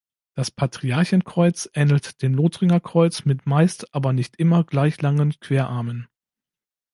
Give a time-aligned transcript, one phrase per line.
[0.33, 6.07] Das Patriarchenkreuz ähnelt dem Lothringer Kreuz mit meist, aber nicht immer gleich langen Querarmen.